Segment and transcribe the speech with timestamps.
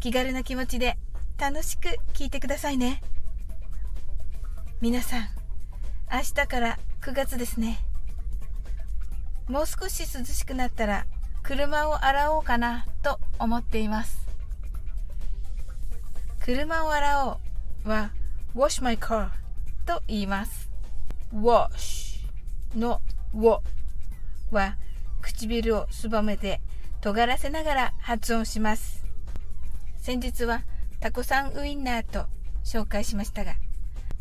[0.00, 0.96] 気軽な気持ちで
[1.38, 3.02] 楽しく聞いてくださいね。
[4.80, 5.28] 皆さん
[6.10, 7.78] 明日から9月ですね。
[9.46, 11.04] もう少し涼しくなったら
[11.42, 14.26] 車を洗おうかなと思っています。
[16.42, 17.38] 車を洗お
[17.84, 18.10] うは
[18.56, 19.28] wash my car
[19.84, 20.70] と言います。
[21.34, 22.26] wash
[22.74, 23.02] の
[23.34, 23.60] w
[24.50, 24.76] は
[25.20, 26.62] 唇をすぼめて
[27.02, 28.99] 尖らせながら発音します。
[30.10, 30.62] 先日は
[30.98, 32.26] タコさんウインナーと
[32.64, 33.54] 紹介しましたが、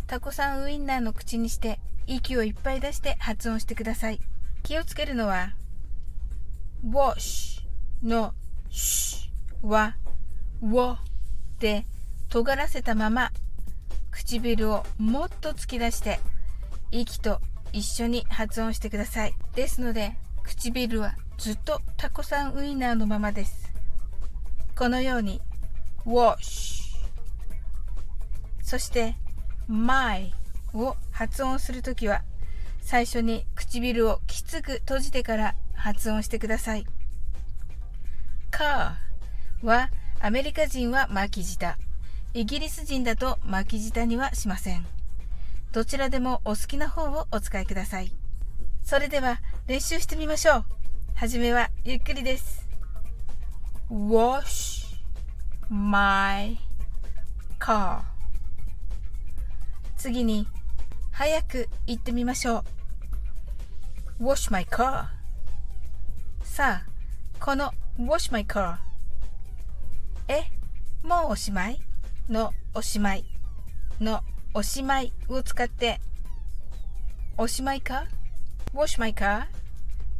[0.05, 4.19] タコさんウインナーの口にして息をいっぱい出して発音してください。
[4.61, 5.55] 気をつけるのは、
[6.85, 7.61] wash
[8.03, 8.35] の
[8.69, 9.31] sh
[9.63, 9.95] は
[10.61, 10.97] w
[11.57, 11.87] で
[12.29, 13.31] 尖らせたまま
[14.11, 16.19] 唇をもっと突き出して
[16.91, 17.41] 息と
[17.73, 19.33] 一緒に発音してください。
[19.55, 23.73] ですので唇はずっとタコさんウインナーのままです。
[24.77, 25.41] このように
[26.05, 26.95] wash
[28.63, 29.15] そして
[29.67, 30.33] my
[30.73, 32.21] を発音するときは
[32.81, 36.85] 最初に唇をきつく閉じてから発音してください。
[38.51, 38.93] Car
[39.63, 39.89] は
[40.19, 41.77] アメリカ人は巻き舌。
[42.33, 44.85] イギリス人だと巻き舌にはしません。
[45.71, 48.11] どちらでもお好きな方をお使いください。
[48.83, 50.65] それでは練習してみましょう。
[51.15, 52.67] はじめはゆっくりです。
[53.91, 54.78] Wash
[55.69, 56.57] my
[57.59, 58.01] car.
[59.97, 60.47] 次に
[61.11, 62.63] 早く言ってみましょ
[64.19, 64.23] う。
[64.25, 65.05] wash my car.
[66.41, 66.85] さあ
[67.39, 68.77] この wash my car.
[70.27, 70.43] え
[71.03, 71.79] もうおしまい
[72.29, 73.25] のおしまい
[73.99, 74.21] の
[74.53, 75.99] おしまいを使って
[77.37, 78.05] おしまいか
[78.73, 79.45] ？wash my car?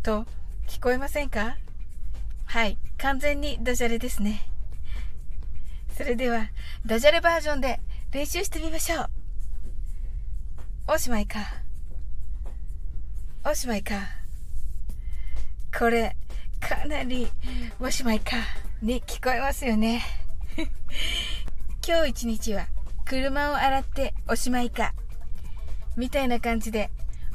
[0.04, 0.26] と
[0.68, 1.58] 聞こえませんか？
[2.46, 4.49] はい完全にダジャレですね。
[6.00, 6.48] それでは、
[6.86, 7.78] ダジャレバージョンで
[8.14, 9.10] 練習してみましょう。
[10.94, 11.40] おしまいか。
[13.44, 13.96] おしまいか。
[15.78, 16.16] これ、
[16.62, 17.28] かなり、
[17.82, 18.38] おしまいか、
[18.82, 20.02] に聞こえますよね。
[21.86, 22.68] 今日一日は、
[23.04, 24.94] 車を洗っておしまいか。
[25.98, 26.90] みたいな感じで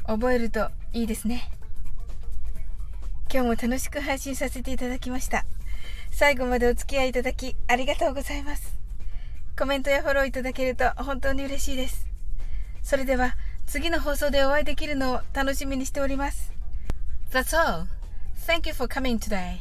[0.07, 1.51] 覚えるといいですね。
[3.31, 5.45] 今日も楽しく配信させていただきました。
[6.17, 8.73] 最後までお付き合いいただきありがとうございます。
[9.59, 12.07] コメントやフォローいただけると本当に嬉しいです。
[12.81, 16.53] それでは次の放送でお会いできるのを楽しみにしております。
[17.31, 17.87] That's all.
[18.47, 19.57] Thank you for coming today.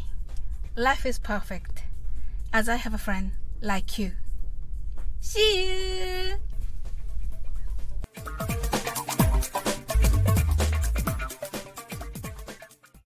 [0.77, 1.83] Life is perfect.
[2.53, 4.13] As I have a friend like you.
[5.21, 6.54] See you!